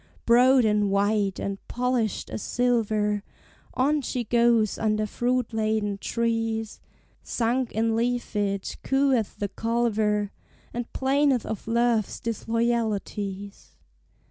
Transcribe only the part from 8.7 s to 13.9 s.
cooeth the culver, And 'plaineth of love's disloyalties.